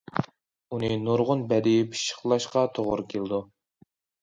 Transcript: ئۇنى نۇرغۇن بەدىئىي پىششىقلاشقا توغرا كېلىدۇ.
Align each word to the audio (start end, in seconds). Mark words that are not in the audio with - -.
ئۇنى 0.77 0.89
نۇرغۇن 1.01 1.43
بەدىئىي 1.51 1.85
پىششىقلاشقا 1.93 2.65
توغرا 2.79 3.09
كېلىدۇ. 3.15 3.43